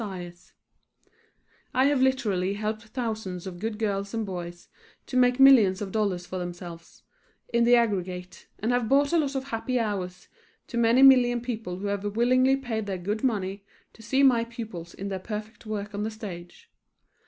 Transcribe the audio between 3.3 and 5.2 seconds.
of good girls and boys to